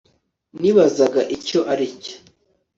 [0.59, 2.15] nibazaga icyo aricyo